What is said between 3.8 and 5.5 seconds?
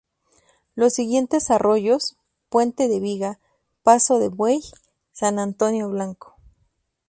Paso de Buey, San